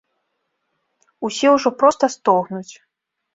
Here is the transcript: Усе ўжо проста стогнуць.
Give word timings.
Усе 1.29 1.47
ўжо 1.57 1.69
проста 1.83 2.11
стогнуць. 2.15 2.73